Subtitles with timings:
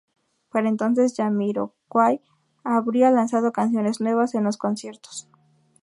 [0.51, 2.21] Para entonces, Jamiroquai
[2.63, 5.29] habría lanzado canciones nuevas en los conciertos.